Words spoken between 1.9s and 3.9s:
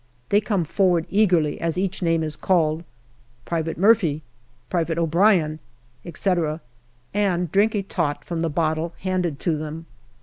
name is called," Private